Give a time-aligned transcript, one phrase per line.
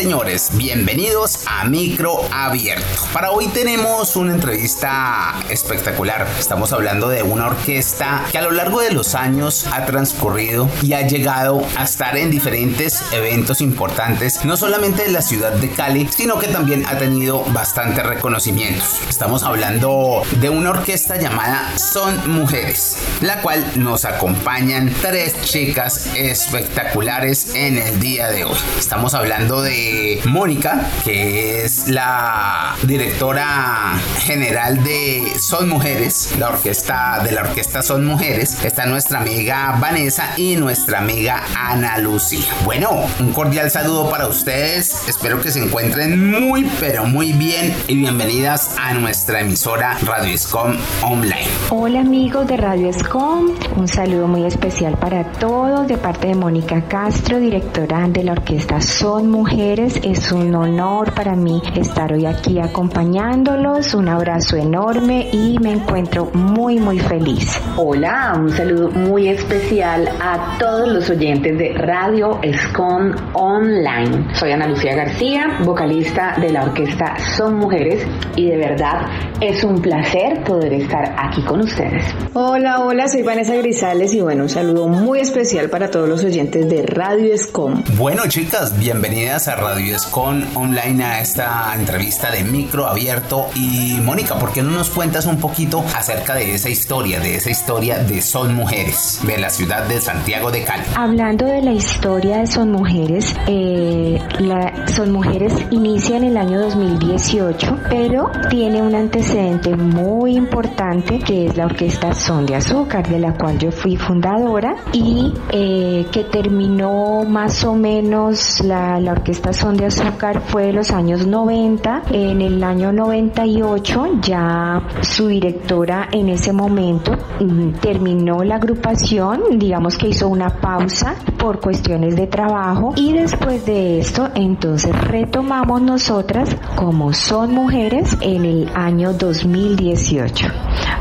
[0.00, 2.86] señores, bienvenidos a Micro Abierto.
[3.12, 6.26] Para hoy tenemos una entrevista espectacular.
[6.38, 10.94] Estamos hablando de una orquesta que a lo largo de los años ha transcurrido y
[10.94, 16.08] ha llegado a estar en diferentes eventos importantes, no solamente en la ciudad de Cali,
[16.16, 19.00] sino que también ha tenido bastante reconocimientos.
[19.06, 27.54] Estamos hablando de una orquesta llamada Son Mujeres, la cual nos acompañan tres chicas espectaculares
[27.54, 28.56] en el día de hoy.
[28.78, 29.89] Estamos hablando de
[30.26, 38.04] Mónica, que es la directora general de Son Mujeres, la orquesta de la orquesta Son
[38.04, 38.64] Mujeres.
[38.64, 42.46] Está nuestra amiga Vanessa y nuestra amiga Ana Lucía.
[42.64, 45.08] Bueno, un cordial saludo para ustedes.
[45.08, 50.76] Espero que se encuentren muy, pero muy bien y bienvenidas a nuestra emisora Radio Escom
[51.02, 51.48] Online.
[51.70, 56.82] Hola amigos de Radio Escom, un saludo muy especial para todos de parte de Mónica
[56.88, 59.79] Castro, directora de la orquesta Son Mujeres.
[59.82, 63.94] Es un honor para mí estar hoy aquí acompañándolos.
[63.94, 67.58] Un abrazo enorme y me encuentro muy muy feliz.
[67.78, 74.34] Hola, un saludo muy especial a todos los oyentes de Radio Escom Online.
[74.34, 79.06] Soy Ana Lucía García, vocalista de la orquesta Son Mujeres y de verdad
[79.40, 82.04] es un placer poder estar aquí con ustedes.
[82.34, 86.68] Hola, hola, soy Vanessa Grisales y bueno, un saludo muy especial para todos los oyentes
[86.68, 87.82] de Radio Escom.
[87.96, 93.46] Bueno, chicas, bienvenidas a Radio Escom Online a esta entrevista de micro abierto.
[93.54, 97.50] Y Mónica, ¿por qué no nos cuentas un poquito acerca de esa historia, de esa
[97.50, 100.82] historia de Son Mujeres, de la ciudad de Santiago de Cali?
[100.96, 106.60] Hablando de la historia de Son Mujeres, eh, la, Son Mujeres inicia en el año
[106.60, 113.18] 2018, pero tiene un antecedente muy importante que es la orquesta Son de Azúcar, de
[113.18, 119.52] la cual yo fui fundadora y eh, que terminó más o menos la, la orquesta
[119.60, 122.04] Son de Azúcar fue de los años 90.
[122.12, 129.98] En el año 98 ya su directora en ese momento mm, terminó la agrupación, digamos
[129.98, 136.56] que hizo una pausa por cuestiones de trabajo y después de esto entonces retomamos nosotras
[136.74, 140.46] como son mujeres en el año 2018.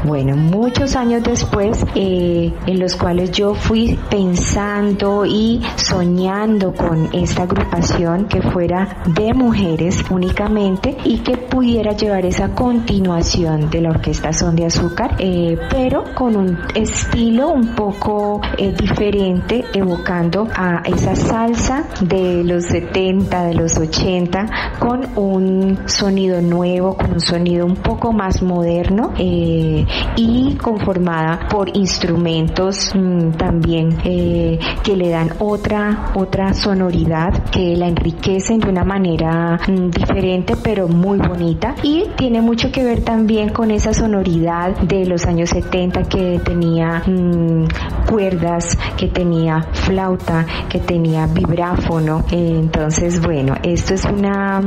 [0.06, 7.44] Bueno, muchos años después, eh, en los cuales yo fui pensando y soñando con esta
[7.44, 14.34] agrupación que fuera de mujeres únicamente y que pudiera llevar esa continuación de la orquesta
[14.34, 21.16] Son de Azúcar, eh, pero con un estilo un poco eh, diferente, evocando a esa
[21.16, 27.76] salsa de los 70, de los 80, con un sonido nuevo, con un sonido un
[27.76, 29.14] poco más moderno.
[29.18, 29.86] Eh,
[30.16, 37.88] y conformada por instrumentos mmm, también que le dan otra otra sonoridad que la
[38.30, 41.76] enriquecen de una manera mmm, diferente pero muy bonita.
[41.84, 47.02] Y tiene mucho que ver también con esa sonoridad de los años 70 que tenía
[47.06, 47.66] mmm,
[48.08, 52.24] cuerdas que tenía flauta que tenía vibráfono.
[52.32, 54.62] Entonces bueno esto es una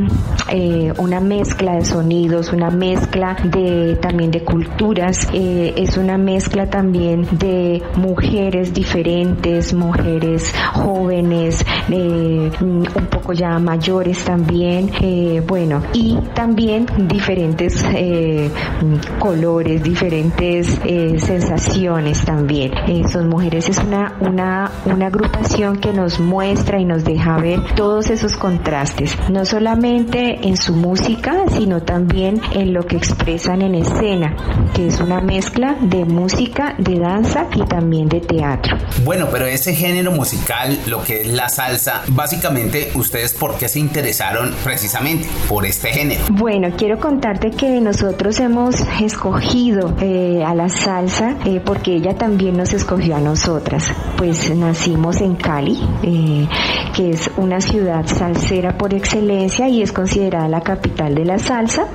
[0.50, 5.28] eh, una mezcla de sonidos una mezcla de también de culturas.
[5.32, 14.24] Eh, es una mezcla también de mujeres diferentes, mujeres jóvenes, eh, un poco ya mayores
[14.24, 18.50] también, eh, bueno, y también diferentes eh,
[19.18, 22.72] colores, diferentes eh, sensaciones también.
[23.10, 28.10] son mujeres es una, una, una agrupación que nos muestra y nos deja ver todos
[28.10, 34.34] esos contrastes, no solamente en su música, sino también en lo que expresan en escena,
[34.74, 38.76] que es una mezcla de música, de danza y también de teatro.
[39.04, 43.80] Bueno, pero ese género musical, lo que es la salsa, básicamente ustedes por qué se
[43.80, 46.22] interesaron precisamente por este género.
[46.30, 52.56] Bueno, quiero contarte que nosotros hemos escogido eh, a la salsa eh, porque ella también
[52.56, 53.92] nos escogió a nosotras.
[54.16, 56.46] Pues nacimos en Cali, eh,
[56.94, 61.88] que es una ciudad salsera por excelencia y es considerada la capital de la salsa.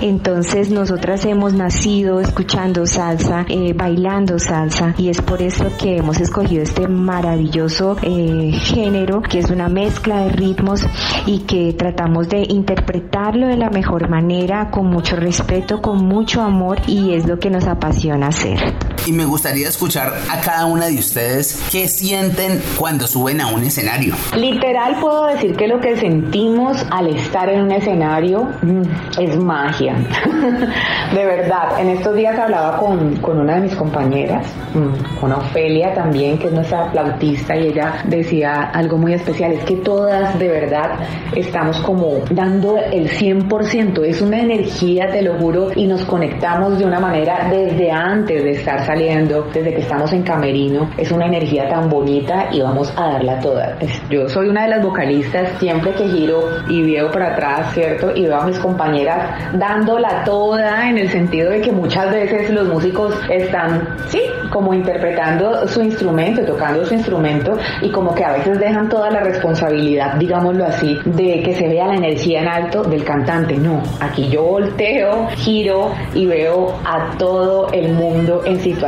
[0.00, 6.20] Entonces nosotras hemos nacido escuchando salsa, eh, bailando salsa y es por eso que hemos
[6.20, 10.86] escogido este maravilloso eh, género que es una mezcla de ritmos
[11.26, 16.78] y que tratamos de interpretarlo de la mejor manera, con mucho respeto, con mucho amor
[16.86, 18.89] y es lo que nos apasiona hacer.
[19.06, 23.64] Y me gustaría escuchar a cada una de ustedes qué sienten cuando suben a un
[23.64, 24.14] escenario.
[24.36, 28.82] Literal puedo decir que lo que sentimos al estar en un escenario mm,
[29.18, 29.94] es magia.
[31.14, 35.94] de verdad, en estos días hablaba con, con una de mis compañeras, mm, con Ofelia
[35.94, 40.48] también, que es nuestra flautista, y ella decía algo muy especial, es que todas de
[40.48, 40.90] verdad
[41.34, 46.84] estamos como dando el 100%, es una energía, te lo juro, y nos conectamos de
[46.84, 51.68] una manera desde antes de estar saliendo, desde que estamos en camerino, es una energía
[51.68, 53.78] tan bonita y vamos a darla toda.
[54.10, 58.10] Yo soy una de las vocalistas, siempre que giro y veo para atrás, ¿cierto?
[58.16, 62.66] Y veo a mis compañeras dándola toda en el sentido de que muchas veces los
[62.66, 68.58] músicos están, sí, como interpretando su instrumento, tocando su instrumento y como que a veces
[68.58, 73.04] dejan toda la responsabilidad, digámoslo así, de que se vea la energía en alto del
[73.04, 73.56] cantante.
[73.56, 78.79] No, aquí yo volteo, giro y veo a todo el mundo en situación,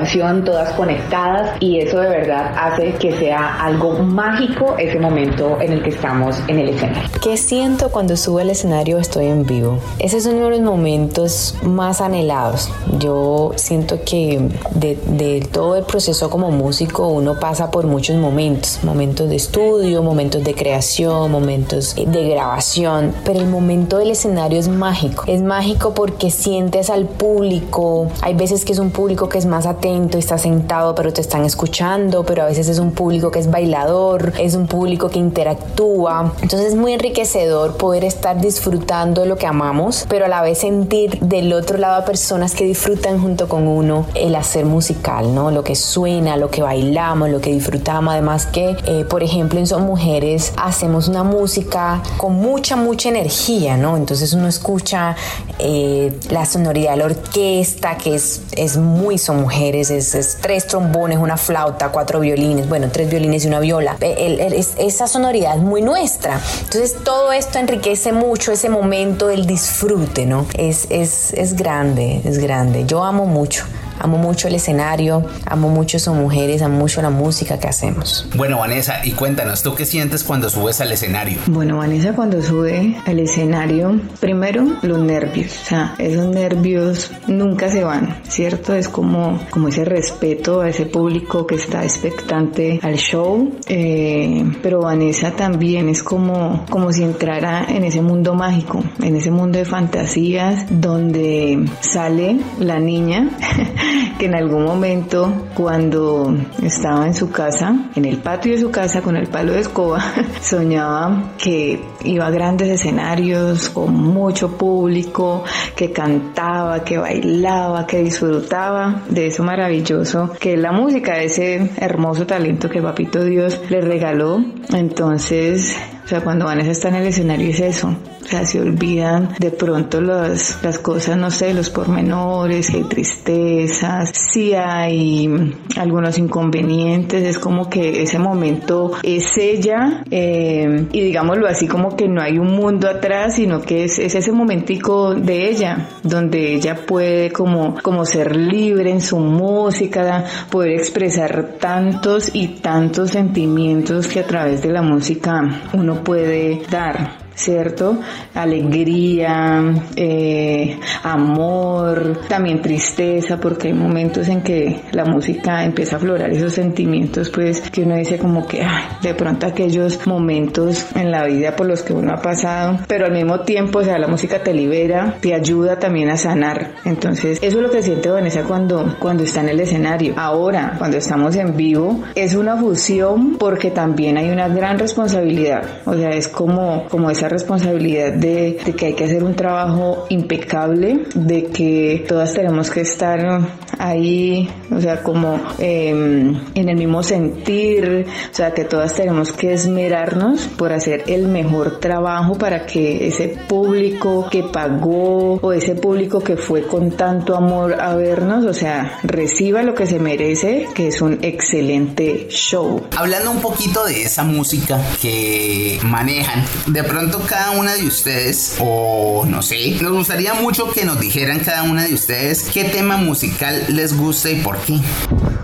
[0.44, 5.82] todas conectadas y eso de verdad hace que sea algo mágico ese momento en el
[5.82, 7.10] que estamos en el escenario.
[7.22, 9.78] ¿Qué siento cuando subo al escenario estoy en vivo?
[9.98, 12.70] Ese es uno de los momentos más anhelados.
[12.98, 18.80] Yo siento que de, de todo el proceso como músico uno pasa por muchos momentos,
[18.82, 24.68] momentos de estudio, momentos de creación, momentos de grabación, pero el momento del escenario es
[24.68, 25.24] mágico.
[25.26, 29.66] Es mágico porque sientes al público, hay veces que es un público que es más
[29.66, 29.81] atento,
[30.18, 34.32] está sentado pero te están escuchando, pero a veces es un público que es bailador,
[34.38, 36.32] es un público que interactúa.
[36.42, 41.18] Entonces es muy enriquecedor poder estar disfrutando lo que amamos, pero a la vez sentir
[41.20, 45.50] del otro lado a personas que disfrutan junto con uno el hacer musical, ¿no?
[45.50, 48.12] Lo que suena, lo que bailamos, lo que disfrutamos.
[48.12, 53.76] Además que, eh, por ejemplo, en Son Mujeres hacemos una música con mucha, mucha energía,
[53.76, 53.96] ¿no?
[53.96, 55.16] Entonces uno escucha
[55.58, 61.18] eh, la sonoridad de la orquesta, que es, es muy Son Mujeres, es, tres trombones,
[61.18, 63.96] una flauta, cuatro violines, bueno, tres violines y una viola.
[64.00, 66.40] esa sonoridad es muy nuestra.
[66.64, 70.46] Entonces todo esto enriquece mucho ese momento del disfrute, ¿no?
[70.54, 72.84] Es, es, es grande, es grande.
[72.86, 73.64] Yo amo mucho
[74.02, 78.26] amo mucho el escenario, amo mucho son mujeres, amo mucho la música que hacemos.
[78.36, 81.38] Bueno, Vanessa, y cuéntanos, ¿tú qué sientes cuando subes al escenario?
[81.46, 87.84] Bueno, Vanessa, cuando sube al escenario, primero los nervios, o sea, esos nervios nunca se
[87.84, 88.74] van, ¿cierto?
[88.74, 94.80] Es como, como ese respeto a ese público que está expectante al show, eh, pero
[94.80, 99.64] Vanessa también es como, como si entrara en ese mundo mágico, en ese mundo de
[99.64, 103.30] fantasías donde sale la niña
[104.18, 109.02] que en algún momento cuando estaba en su casa, en el patio de su casa
[109.02, 110.02] con el palo de escoba,
[110.42, 115.44] soñaba que iba a grandes escenarios con mucho público,
[115.76, 122.26] que cantaba, que bailaba, que disfrutaba de eso maravilloso que es la música, ese hermoso
[122.26, 124.44] talento que Papito Dios le regaló.
[124.72, 129.34] Entonces, o sea, cuando Vanessa está en el escenario es eso, o sea, se olvidan
[129.38, 135.28] de pronto las, las cosas, no sé, los pormenores, si hay tristezas, si hay
[135.76, 142.08] algunos inconvenientes, es como que ese momento es ella eh, y digámoslo así como que
[142.08, 146.76] no hay un mundo atrás, sino que es, es, ese momentico de ella, donde ella
[146.86, 154.20] puede como, como ser libre en su música, poder expresar tantos y tantos sentimientos que
[154.20, 155.40] a través de la música
[155.72, 157.22] uno puede dar.
[157.42, 157.98] ¿Cierto?
[158.34, 159.62] Alegría,
[159.96, 166.52] eh, amor, también tristeza, porque hay momentos en que la música empieza a aflorar esos
[166.52, 168.64] sentimientos, pues que uno dice como que
[169.02, 173.12] de pronto aquellos momentos en la vida por los que uno ha pasado, pero al
[173.12, 176.72] mismo tiempo, o sea, la música te libera, te ayuda también a sanar.
[176.84, 180.14] Entonces, eso es lo que siente Vanessa cuando, cuando está en el escenario.
[180.16, 185.94] Ahora, cuando estamos en vivo, es una fusión porque también hay una gran responsabilidad, o
[185.94, 191.46] sea, es como, como esa responsabilidad de, que hay que hacer un trabajo impecable, de
[191.46, 193.40] que todas tenemos que estar
[193.78, 199.52] ahí, o sea, como em, en el mismo sentir, o sea, que todas tenemos que
[199.52, 206.20] esmerarnos por hacer el mejor trabajo para que ese público que pagó o ese público
[206.20, 210.88] que fue con tanto amor a vernos, o sea, reciba lo que se merece, que
[210.88, 212.82] es un excelente show.
[212.96, 219.24] Hablando un poquito de esa música que manejan, de pronto cada una de ustedes, o
[219.26, 223.64] no sé, nos gustaría mucho que nos dijeran cada una de ustedes qué tema musical
[223.68, 224.80] les gusta y por qué.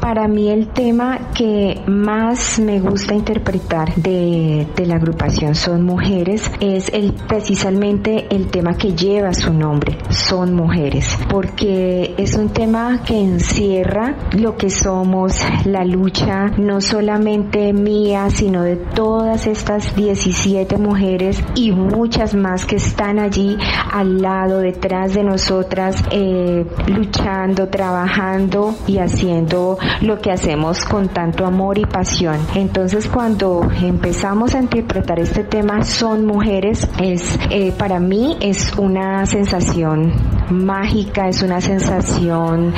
[0.00, 6.50] Para mí el tema que más me gusta interpretar de, de la agrupación Son Mujeres
[6.60, 13.02] es el, precisamente el tema que lleva su nombre, Son Mujeres, porque es un tema
[13.04, 20.76] que encierra lo que somos, la lucha no solamente mía, sino de todas estas 17
[20.78, 23.58] mujeres y muchas más que están allí
[23.92, 31.46] al lado, detrás de nosotras, eh, luchando, trabajando y haciendo lo que hacemos con tanto
[31.46, 32.38] amor y pasión.
[32.54, 39.26] Entonces cuando empezamos a interpretar este tema, son mujeres, es eh, para mí es una
[39.26, 40.12] sensación
[40.50, 42.72] mágica, es una sensación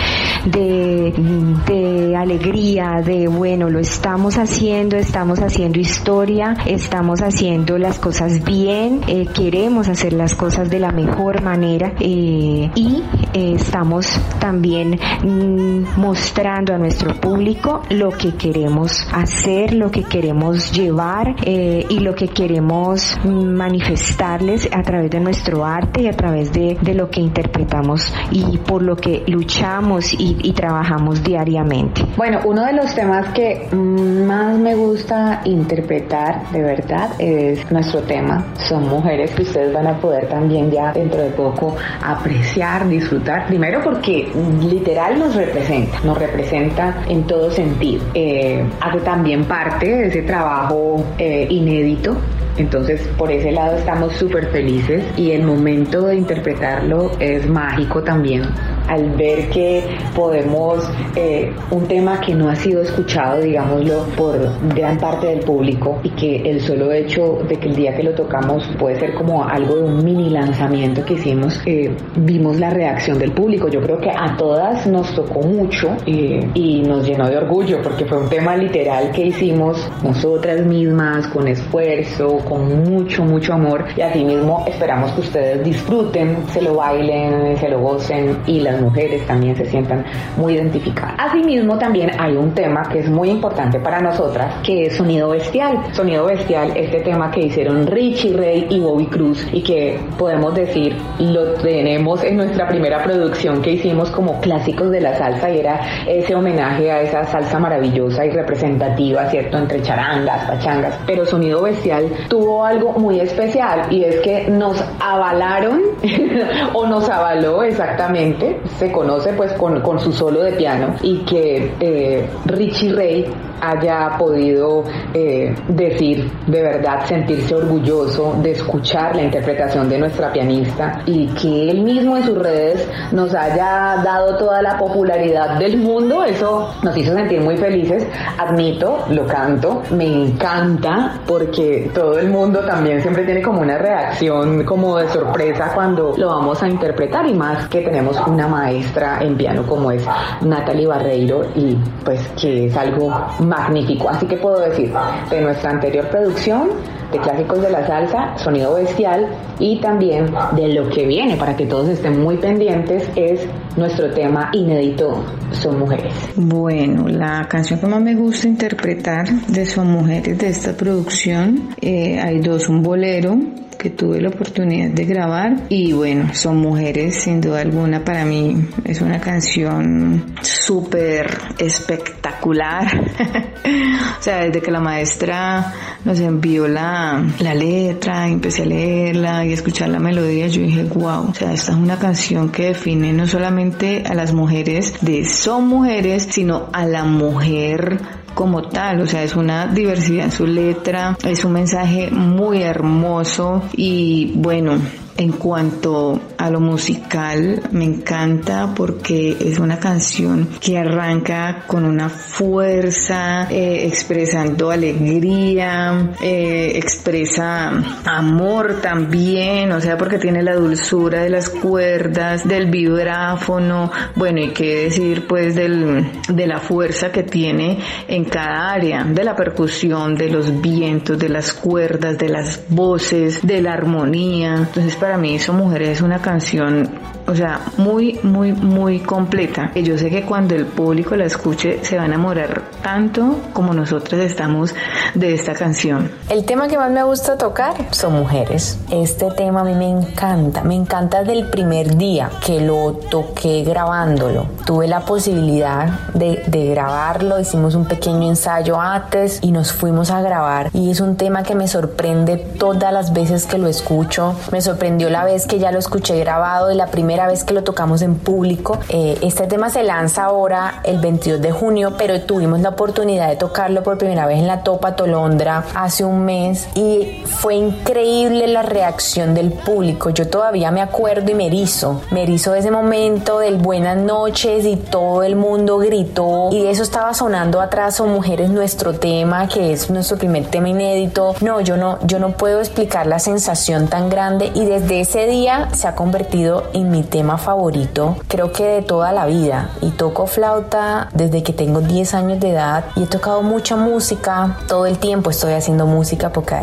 [0.47, 9.01] de, alegría, de bueno, lo estamos haciendo, estamos haciendo historia, estamos haciendo las cosas bien,
[9.07, 13.03] eh, queremos hacer las cosas de la mejor manera eh, y
[13.33, 16.79] estamos también mm, mostrando a
[17.21, 24.83] público lo que queremos hacer, lo que queremos llevar y lo que queremos manifestarles a
[24.83, 28.97] través de nuestro arte y a través de, de lo que interpretamos y por lo
[28.97, 32.03] que luchamos y, y trabajamos diariamente.
[32.17, 38.45] Bueno, uno de los temas que más me gusta interpretar de verdad es nuestro tema.
[38.69, 43.47] Son mujeres que ustedes van a poder también ya dentro de poco apreciar, disfrutar.
[43.47, 44.31] Primero porque
[44.61, 48.03] literal nos representa, nos representa en todo sentido.
[48.15, 52.17] Eh, hace también parte de ese trabajo eh, inédito
[52.57, 58.43] entonces, por ese lado estamos súper felices y el momento de interpretarlo es mágico también
[58.91, 59.85] al ver que
[60.17, 64.37] podemos, eh, un tema que no ha sido escuchado, digámoslo, por
[64.75, 68.15] gran parte del público y que el solo hecho de que el día que lo
[68.15, 73.17] tocamos puede ser como algo de un mini lanzamiento que hicimos, eh, vimos la reacción
[73.19, 73.69] del público.
[73.69, 78.05] Yo creo que a todas nos tocó mucho eh, y nos llenó de orgullo porque
[78.07, 84.01] fue un tema literal que hicimos nosotras mismas con esfuerzo, con mucho, mucho amor y
[84.01, 89.57] asimismo esperamos que ustedes disfruten, se lo bailen, se lo gocen y las mujeres también
[89.57, 90.05] se sientan
[90.37, 91.15] muy identificadas.
[91.19, 95.79] Asimismo también hay un tema que es muy importante para nosotras que es Sonido Bestial.
[95.93, 100.97] Sonido Bestial, este tema que hicieron Richie Ray y Bobby Cruz y que podemos decir
[101.19, 105.81] lo tenemos en nuestra primera producción que hicimos como clásicos de la salsa y era
[106.07, 109.59] ese homenaje a esa salsa maravillosa y representativa, ¿cierto?
[109.59, 110.99] Entre charangas, pachangas.
[111.07, 115.83] Pero Sonido Bestial tuvo algo muy especial y es que nos avalaron
[116.73, 121.73] o nos avaló exactamente, se conoce pues con, con su solo de piano y que
[121.81, 123.27] eh, Richie Ray
[123.61, 131.03] haya podido eh, decir de verdad, sentirse orgulloso de escuchar la interpretación de nuestra pianista
[131.07, 136.25] y que él mismo en sus redes nos haya dado toda la popularidad del mundo,
[136.25, 138.07] eso nos hizo sentir muy felices.
[138.39, 144.65] Admito, lo canto, me encanta porque todo el mundo también siempre tiene como una reacción
[144.65, 149.37] como de sorpresa cuando lo vamos a interpretar y más que tenemos una maestra en
[149.37, 150.05] piano como es
[150.41, 153.13] Natalie Barreiro y pues que es algo
[153.51, 154.09] magnífico.
[154.09, 154.93] Así que puedo decir,
[155.29, 156.71] de nuestra anterior producción,
[157.13, 159.27] de clásicos de la salsa, sonido bestial
[159.59, 164.51] y también de lo que viene para que todos estén muy pendientes es nuestro tema
[164.53, 166.15] inédito Son Mujeres.
[166.37, 172.21] Bueno, la canción que más me gusta interpretar de Son Mujeres de esta producción, eh,
[172.21, 173.37] hay dos, un bolero
[173.81, 178.69] que tuve la oportunidad de grabar y bueno, son mujeres sin duda alguna para mí
[178.85, 182.87] es una canción súper espectacular.
[184.19, 185.73] o sea, desde que la maestra
[186.05, 191.31] nos envió la, la letra, empecé a leerla y escuchar la melodía, yo dije, wow,
[191.31, 195.69] o sea, esta es una canción que define no solamente a las mujeres de son
[195.69, 197.99] mujeres, sino a la mujer
[198.41, 203.65] como tal, o sea, es una diversidad en su letra, es un mensaje muy hermoso
[203.75, 204.79] y bueno,
[205.21, 212.09] en cuanto a lo musical, me encanta porque es una canción que arranca con una
[212.09, 221.29] fuerza, eh, expresando alegría, eh, expresa amor también, o sea, porque tiene la dulzura de
[221.29, 227.79] las cuerdas, del vibráfono, bueno, y qué decir pues del, de la fuerza que tiene
[228.09, 233.47] en cada área, de la percusión, de los vientos, de las cuerdas, de las voces,
[233.47, 234.55] de la armonía.
[234.55, 236.89] Entonces, para para mí Son Mujeres es una canción
[237.31, 239.71] o sea, muy, muy, muy completa.
[239.75, 243.73] Y yo sé que cuando el público la escuche se va a enamorar tanto como
[243.73, 244.75] nosotros estamos
[245.15, 246.11] de esta canción.
[246.29, 248.81] El tema que más me gusta tocar son mujeres.
[248.91, 253.63] Este tema a mí me encanta, me encanta desde el primer día que lo toqué
[253.63, 254.47] grabándolo.
[254.67, 260.21] Tuve la posibilidad de, de grabarlo, hicimos un pequeño ensayo antes y nos fuimos a
[260.21, 260.71] grabar.
[260.73, 264.35] Y es un tema que me sorprende todas las veces que lo escucho.
[264.51, 264.61] Me
[264.91, 268.03] sorprendió la vez que ya lo escuché grabado y la primera vez que lo tocamos
[268.03, 268.81] en público.
[268.89, 273.37] Eh, este tema se lanza ahora el 22 de junio, pero tuvimos la oportunidad de
[273.37, 278.63] tocarlo por primera vez en la Topa Tolondra hace un mes y fue increíble la
[278.63, 280.11] reacción del público.
[280.11, 282.01] Yo todavía me acuerdo y me erizo.
[282.11, 286.71] Me erizo de ese momento del buenas noches y todo el mundo gritó y de
[286.73, 291.37] eso estaba sonando atrás o mujeres nuestro tema que es nuestro primer tema inédito.
[291.43, 295.69] No, yo no, yo no puedo explicar la sensación tan grande y desde ese día
[295.75, 299.71] se ha convertido en mi tema favorito, creo que de toda la vida.
[299.83, 304.57] Y toco flauta desde que tengo 10 años de edad y he tocado mucha música.
[304.69, 306.57] Todo el tiempo estoy haciendo música porque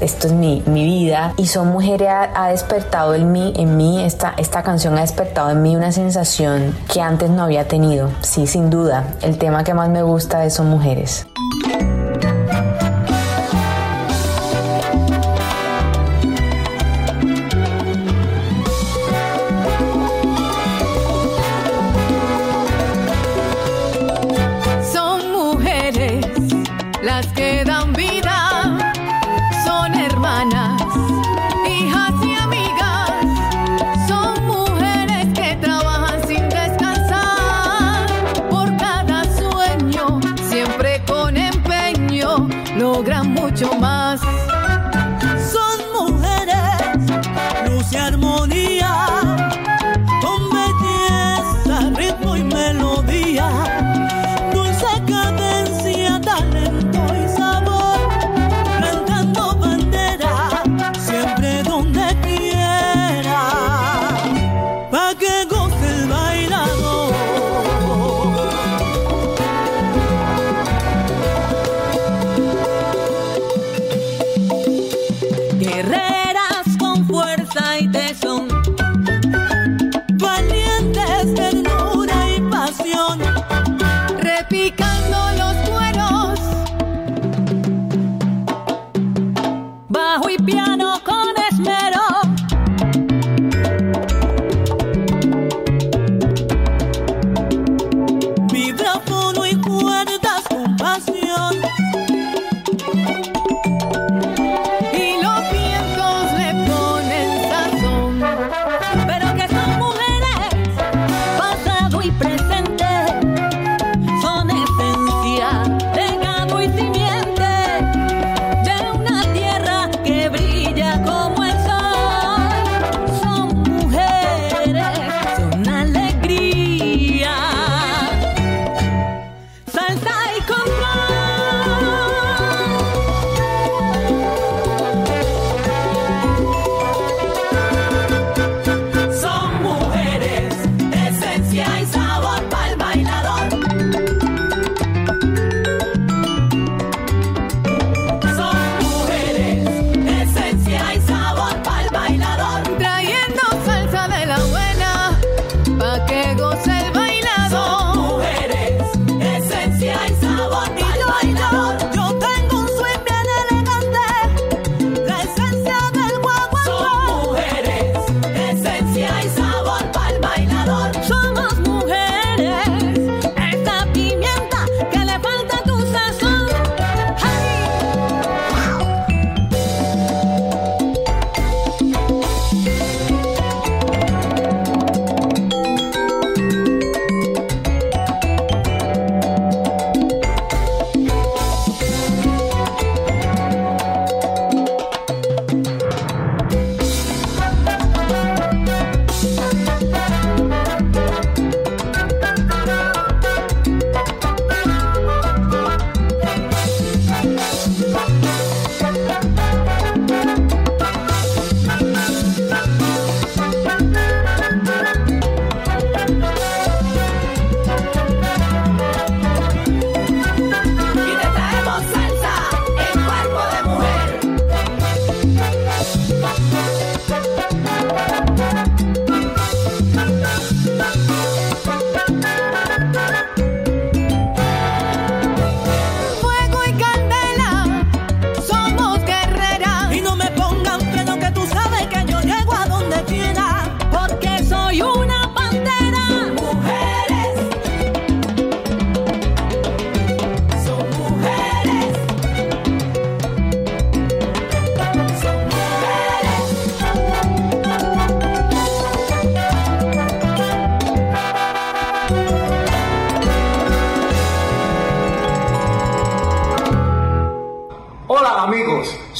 [0.00, 1.34] esto es mi, mi vida.
[1.36, 5.62] Y Son Mujeres ha, despertado en mí, en mí esta, esta canción ha despertado en
[5.62, 8.10] mí una sensación que antes no había tenido.
[8.20, 9.04] Sí, sin duda.
[9.22, 11.26] El tema que más me gusta de Son Mujeres.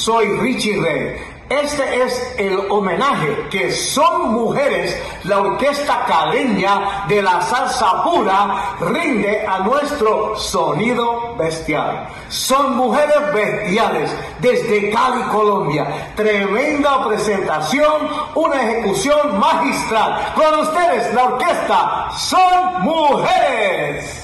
[0.05, 1.17] soy Richie Rey.
[1.49, 9.47] Este es el homenaje que son mujeres, la orquesta caleña de la salsa pura rinde
[9.47, 12.07] a nuestro sonido bestial.
[12.29, 16.13] Son mujeres bestiales desde Cali, Colombia.
[16.17, 20.35] Tremenda presentación, una ejecución magistral.
[20.35, 24.24] Con ustedes la orquesta Son Mujeres.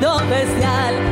[0.00, 1.07] desde al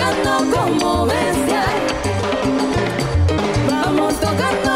[0.00, 1.64] tocando como bestia.
[3.68, 4.69] Vamos tocando.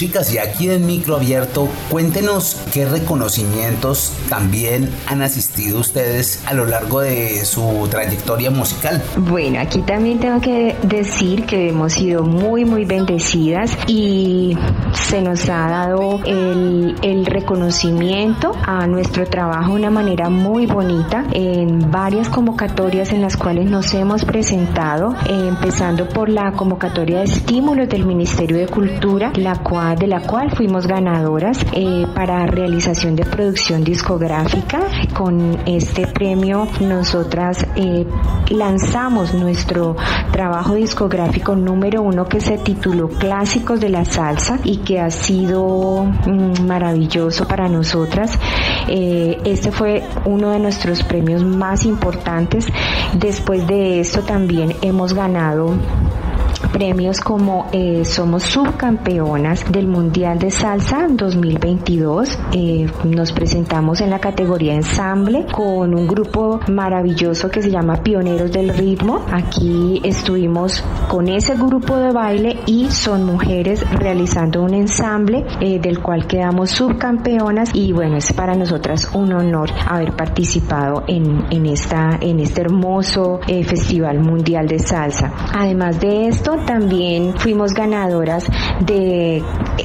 [0.00, 6.66] Chicas, y aquí en micro abierto, cuéntenos qué reconocimientos también han asistido ustedes a lo
[6.66, 9.02] largo de su trayectoria musical.
[9.16, 14.56] Bueno, aquí también tengo que decir que hemos sido muy, muy bendecidas y
[14.92, 21.90] se nos ha dado el, reconocimiento a nuestro trabajo de una manera muy bonita en
[21.90, 28.06] varias convocatorias en las cuales nos hemos presentado, empezando por la convocatoria de estímulos del
[28.06, 33.82] Ministerio de Cultura, la cual, de la cual fuimos ganadoras eh, para realización de producción
[33.82, 34.80] discográfica.
[35.14, 38.06] Con este premio nosotras eh,
[38.50, 39.96] lanzamos nuestro
[40.30, 46.04] trabajo discográfico número uno que se tituló Clásicos de la Salsa y que ha sido
[46.04, 48.38] mm, maravilloso para nosotras.
[48.88, 52.66] Eh, este fue uno de nuestros premios más importantes.
[53.14, 55.74] Después de esto también hemos ganado
[56.72, 62.38] premios como eh, somos subcampeonas del Mundial de Salsa 2022.
[62.52, 68.50] Eh, nos presentamos en la categoría ensamble con un grupo maravilloso que se llama Pioneros
[68.52, 69.24] del Ritmo.
[69.30, 76.00] Aquí estuvimos con ese grupo de baile y son mujeres realizando un ensamble eh, del
[76.00, 82.18] cual quedamos subcampeonas y bueno, es para nosotras un honor haber participado en, en, esta,
[82.20, 85.32] en este hermoso Festival Mundial de Salsa.
[85.52, 88.46] Además de también fuimos ganadoras
[88.80, 89.42] de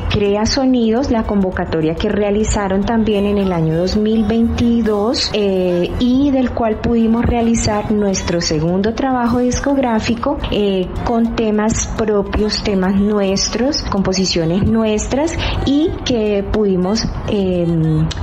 [0.10, 6.78] Crea Sonidos, la convocatoria que realizaron también en el año 2022 eh, y del cual
[6.78, 15.90] pudimos realizar nuestro segundo trabajo discográfico eh, con temas propios, temas nuestros, composiciones nuestras y
[16.06, 17.66] que pudimos eh,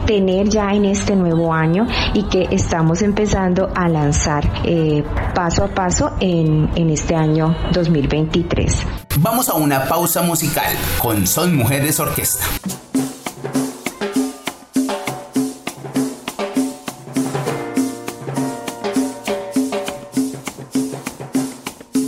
[0.07, 5.68] tener ya en este nuevo año y que estamos empezando a lanzar eh, paso a
[5.68, 7.55] paso en, en este año
[8.23, 8.73] 2023.
[9.19, 12.45] Vamos a una pausa musical con Son Mujeres Orquesta.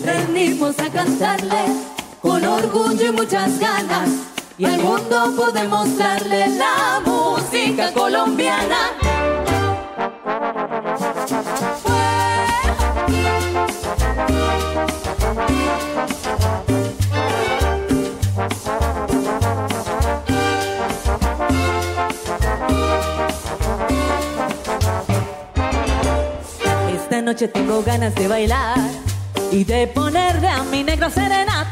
[0.05, 1.65] Venimos a cantarle
[2.21, 4.09] con orgullo y muchas ganas.
[4.57, 8.94] Y al mundo podemos darle la música colombiana.
[27.25, 28.79] Noche tengo ganas de bailar
[29.51, 31.71] y de ponerle a mi negro serenata.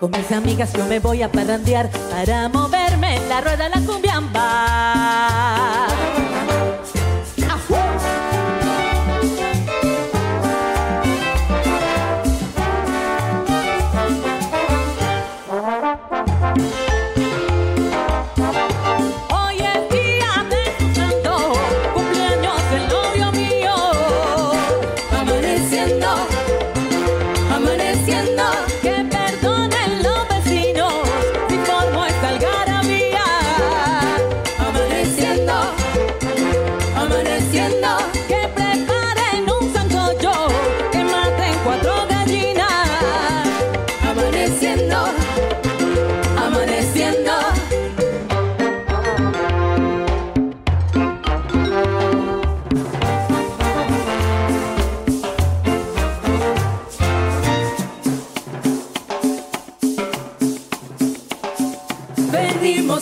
[0.00, 3.80] Con mis amigas yo me voy a parrandear para moverme en la rueda de la
[3.86, 4.11] cumbiamba.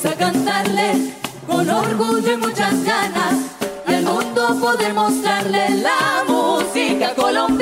[0.03, 1.13] A cantarle
[1.47, 3.35] con orgullo y muchas ganas
[3.87, 7.60] y al mundo poder mostrarle la música colombiana.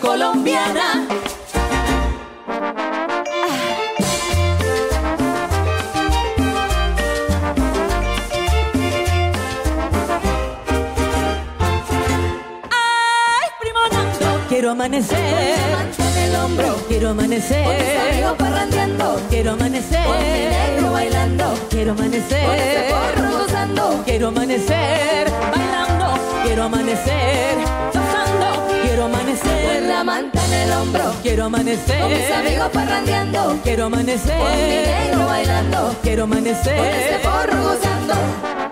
[0.00, 1.06] Colombiana.
[14.48, 19.20] Quiero amanecer, En el hombro, quiero con mis amanecer, amigos parrandeando.
[19.30, 21.54] quiero Con mi amanecer, negro bailando.
[21.70, 24.02] quiero Con ese amanecer, porro gozando.
[24.04, 27.56] quiero amanecer, bailando, quiero amanecer,
[31.22, 33.60] quiero Con mis amanecer, amigos parrandeando.
[33.62, 35.96] quiero Con mi amanecer, negro bailando.
[36.02, 37.20] quiero Con ese amanecer.
[37.22, 38.69] porro gozando.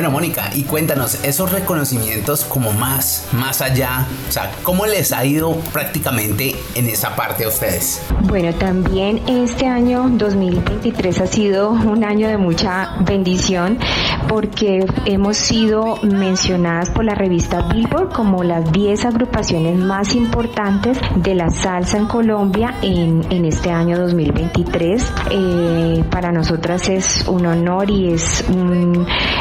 [0.00, 5.26] Bueno, Mónica, y cuéntanos, esos reconocimientos como más, más allá, o sea, ¿cómo les ha
[5.26, 8.00] ido prácticamente en esa parte a ustedes?
[8.22, 13.78] Bueno, también este año 2023 ha sido un año de mucha bendición
[14.28, 21.34] porque hemos sido mencionadas por la revista Billboard como las 10 agrupaciones más importantes de
[21.34, 25.12] la salsa en Colombia en, en este año 2023.
[25.30, 28.44] Eh, para nosotras es un honor y es,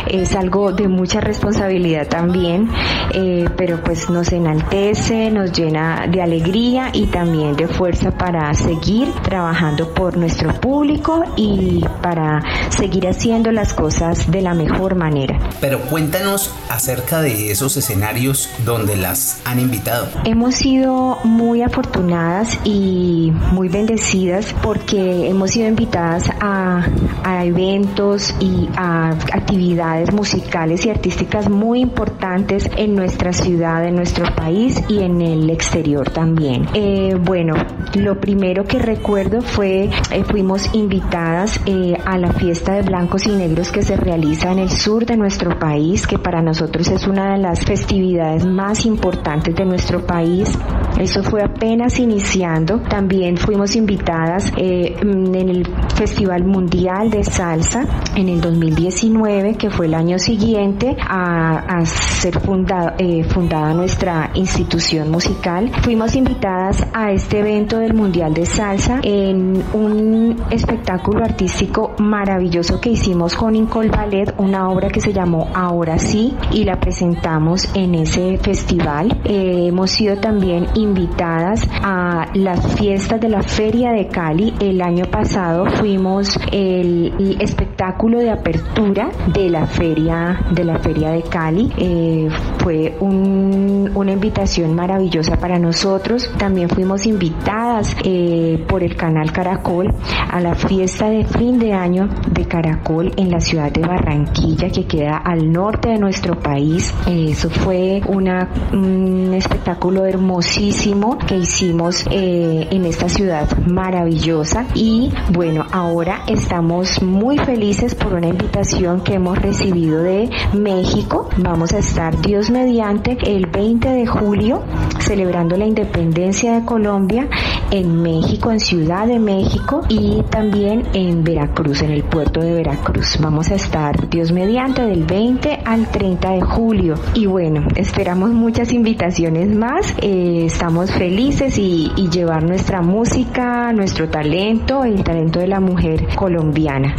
[0.07, 2.69] es algo de mucha responsabilidad también,
[3.13, 9.11] eh, pero pues nos enaltece, nos llena de alegría y también de fuerza para seguir
[9.23, 15.39] trabajando por nuestro público y para seguir haciendo las cosas de la mejor manera.
[15.61, 20.07] Pero cuéntanos acerca de esos escenarios donde las han invitado.
[20.25, 26.85] Hemos sido muy afortunadas y muy bendecidas porque hemos sido invitadas a,
[27.23, 34.25] a eventos y a actividades musicales y artísticas muy importantes en nuestra ciudad, en nuestro
[34.35, 36.67] país y en el exterior también.
[36.73, 37.53] Eh, bueno,
[37.95, 43.31] lo primero que recuerdo fue, eh, fuimos invitadas eh, a la fiesta de blancos y
[43.31, 47.33] negros que se realiza en el sur de nuestro país, que para nosotros es una
[47.33, 50.57] de las festividades más importantes de nuestro país.
[50.99, 52.79] Eso fue apenas iniciando.
[52.81, 57.85] También fuimos invitadas eh, en el Festival Mundial de Salsa
[58.15, 64.31] en el 2019, que fue el año siguiente a, a ser fundado, eh, fundada nuestra
[64.33, 71.93] institución musical, fuimos invitadas a este evento del Mundial de Salsa en un espectáculo artístico
[71.99, 76.79] maravilloso que hicimos con Incol Ballet, una obra que se llamó Ahora sí y la
[76.79, 79.21] presentamos en ese festival.
[79.23, 84.53] Eh, hemos sido también invitadas a las fiestas de la Feria de Cali.
[84.59, 91.21] El año pasado fuimos el, espectáculo de apertura de la feria de la Feria de
[91.21, 91.71] Cali.
[91.77, 92.27] Eh,
[92.57, 96.29] fue un- una invitación maravillosa para nosotros.
[96.37, 99.93] También fuimos invitadas eh, por el canal Caracol
[100.31, 104.38] a la fiesta de fin de año de Caracol en la ciudad de Barranquilla,
[104.71, 106.93] que queda al norte de nuestro país.
[107.07, 114.65] Eso fue una, un espectáculo hermosísimo que hicimos eh, en esta ciudad maravillosa.
[114.75, 121.29] Y bueno, ahora estamos muy felices por una invitación que hemos recibido de México.
[121.37, 124.63] Vamos a estar Dios mediante el 20 de julio
[124.99, 127.27] celebrando la independencia de Colombia
[127.71, 133.17] en México, en Ciudad de México y también en Veracruz, en el puerto de Veracruz.
[133.19, 136.95] Vamos a estar Dios mediante del 20 al 30 de julio.
[137.13, 139.95] Y bueno, esperamos muchas invitaciones más.
[140.01, 146.07] Eh, estamos felices y, y llevar nuestra música, nuestro talento, el talento de la mujer
[146.15, 146.95] colombiana.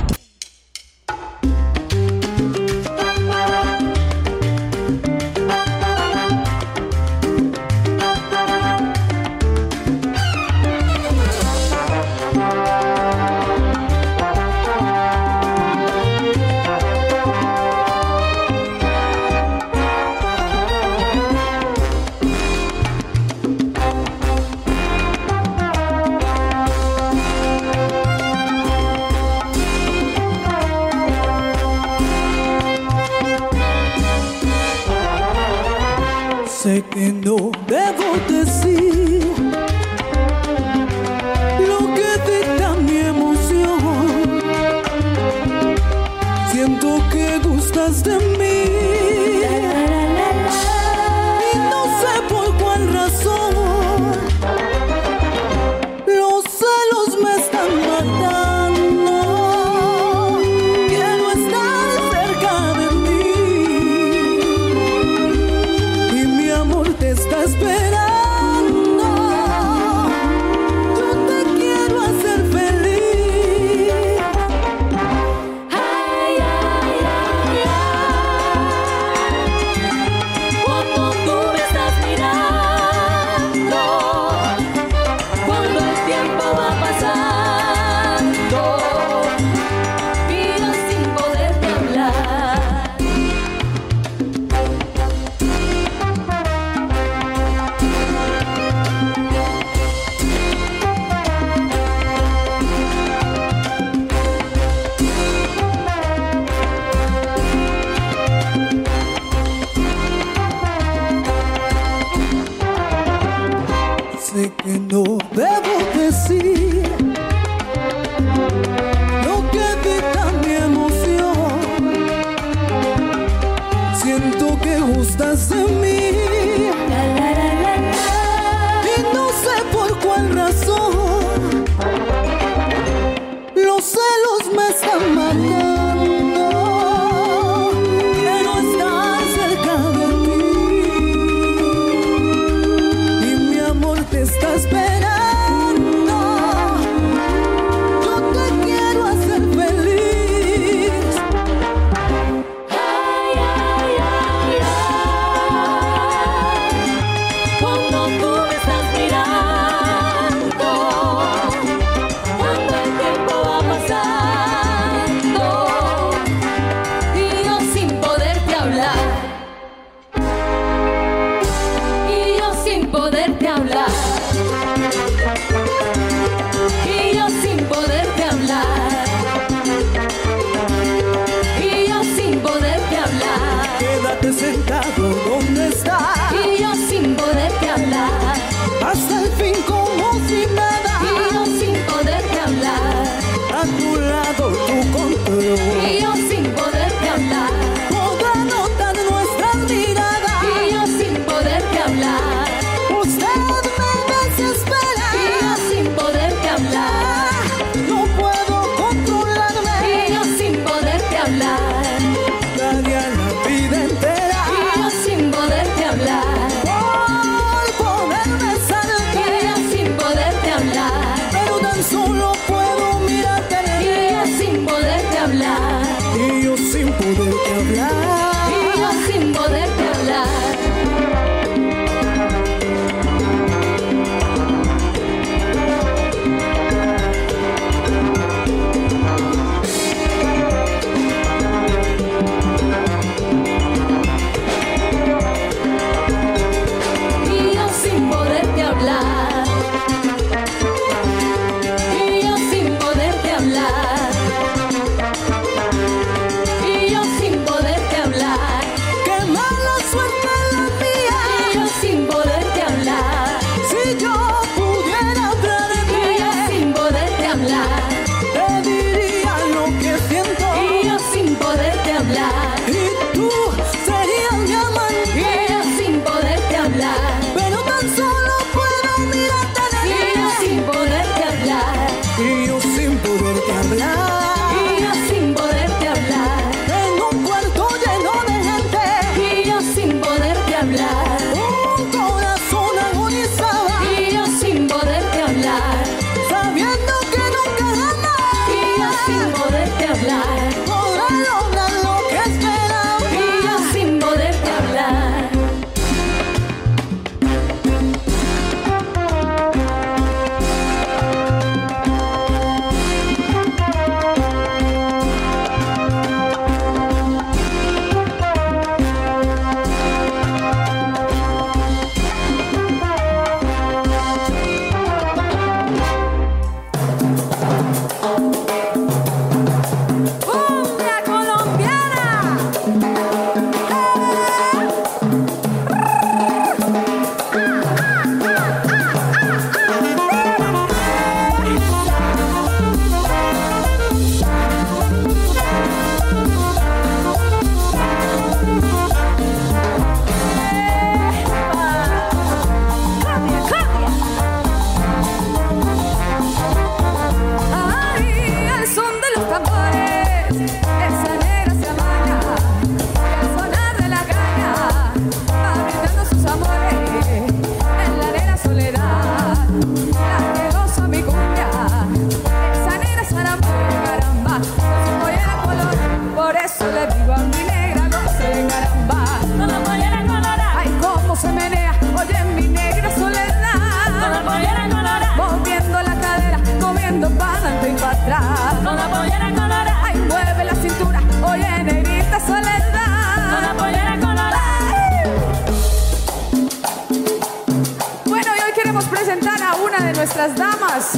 [398.71, 400.93] queremos presentar a una de nuestras damas.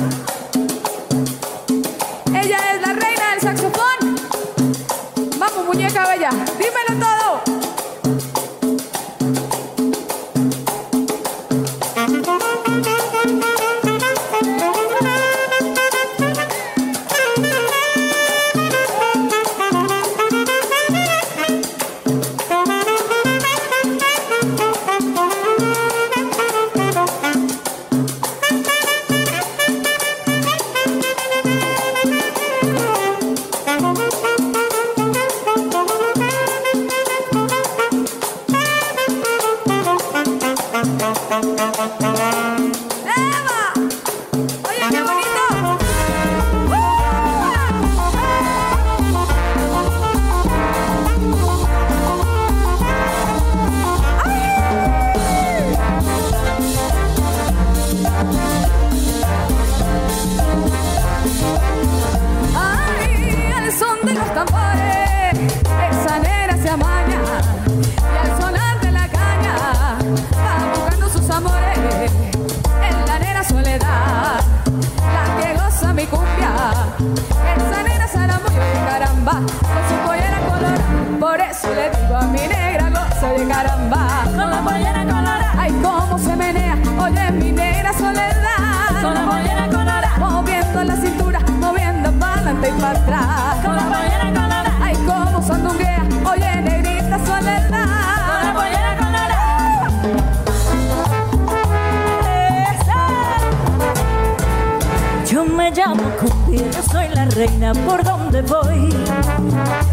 [105.92, 108.88] amo cupido, soy la reina por donde voy.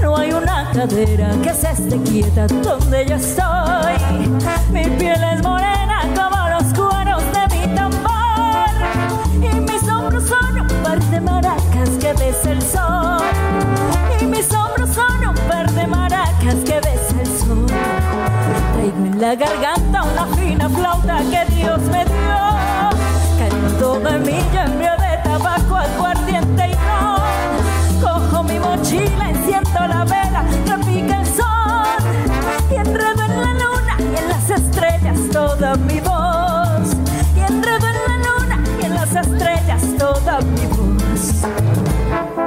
[0.02, 4.30] No hay una cadera que se esté quieta donde yo estoy.
[4.72, 8.70] Mi piel es morena como los cueros de mi tambor.
[9.42, 13.22] Y mis hombros son un par de maracas que besa el sol.
[14.22, 17.66] Y mis hombros son un par de maracas que besa el sol.
[18.74, 22.40] Traigo en la garganta una fina flauta que Dios me dio.
[23.38, 24.40] Cantó de mi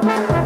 [0.04, 0.41] Oye, y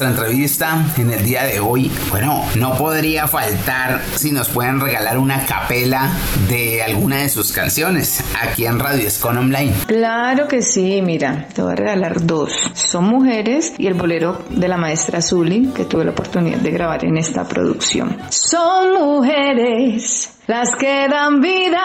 [0.00, 5.18] nuestra entrevista en el día de hoy, bueno, no podría faltar si nos pueden regalar
[5.18, 6.08] una capela
[6.48, 9.72] de alguna de sus canciones aquí en Radio Escon Online.
[9.88, 12.52] Claro que sí, mira, te voy a regalar dos.
[12.74, 17.04] Son mujeres y el bolero de la maestra Zully, que tuve la oportunidad de grabar
[17.04, 18.18] en esta producción.
[18.28, 21.82] Son mujeres las que dan vida,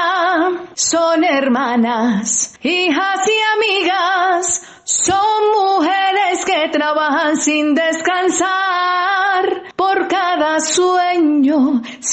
[0.76, 8.03] son hermanas, hijas y amigas, son mujeres que trabajan sin descansar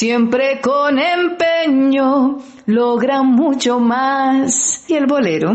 [0.00, 4.82] siempre con empeño, logran mucho más.
[4.88, 5.54] Y el bolero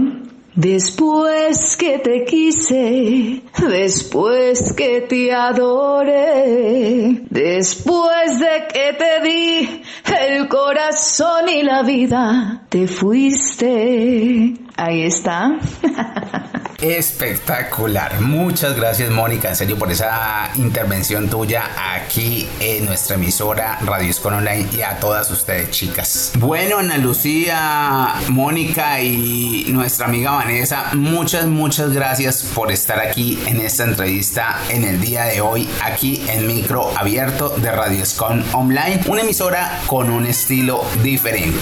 [0.55, 9.81] Después que te quise, después que te adoré, después de que te di
[10.17, 14.64] el corazón y la vida, te fuiste.
[14.77, 15.57] Ahí está.
[16.81, 18.19] Espectacular.
[18.19, 24.33] Muchas gracias, Mónica, en serio, por esa intervención tuya aquí en nuestra emisora Radio Escon
[24.33, 26.33] Online y a todas ustedes, chicas.
[26.37, 33.61] Bueno, Ana Lucía, Mónica y nuestra amiga Vanessa, muchas, muchas gracias por estar aquí en
[33.61, 38.99] esta entrevista en el día de hoy, aquí en micro abierto de Radio Escon Online,
[39.07, 41.61] una emisora con un estilo diferente.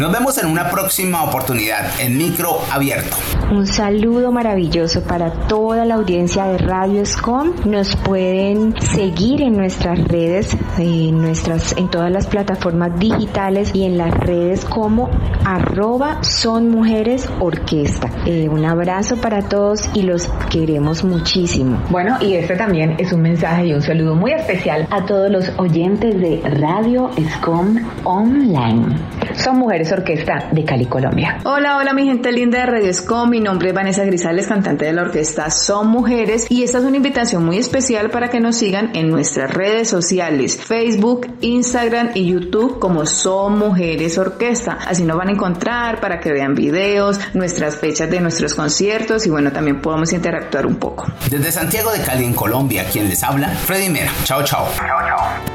[0.00, 3.16] Nos vemos en una próxima oportunidad en micro abierto.
[3.52, 7.52] Un saludo maravilloso para toda la audiencia de Radio Escom.
[7.64, 13.96] Nos pueden seguir en nuestras redes, en, nuestras, en todas las plataformas digitales y en
[13.96, 15.10] las redes como
[15.44, 18.10] arroba son mujeres orquesta.
[18.26, 21.80] Eh, un abrazo para todos y los queremos muchísimo.
[21.90, 25.52] Bueno, y este también es un mensaje y un saludo muy especial a todos los
[25.56, 28.96] oyentes de Radio Escom Online.
[29.34, 31.38] Son Mujeres Orquesta de Cali, Colombia.
[31.44, 34.92] Hola, hola mi gente linda de Radio Escom, mi nombre es Vanessa Grisales, cantante de
[34.92, 38.94] la orquesta Son Mujeres y esta es una invitación muy especial para que nos sigan
[38.94, 44.78] en nuestras redes sociales, Facebook, Instagram y YouTube como Son Mujeres Orquesta.
[44.86, 49.30] Así nos van a encontrar para que vean videos, nuestras fechas de nuestros conciertos y
[49.30, 51.06] bueno, también podamos interactuar un poco.
[51.30, 54.10] Desde Santiago de Cali, en Colombia, quien les habla, Freddy Mera.
[54.24, 54.66] Chao, chao.
[54.76, 55.53] Chao, chao.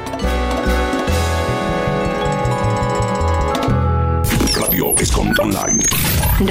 [5.00, 5.82] Radio Escom Online.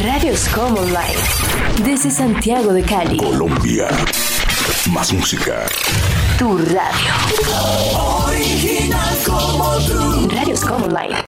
[0.07, 1.85] Radio Escom Online.
[1.85, 3.17] Desde Santiago de Cali.
[3.17, 3.89] Colombia.
[4.91, 5.67] Más música.
[6.39, 7.13] Tu radio.
[8.25, 10.27] Original como tú.
[10.83, 11.15] Online.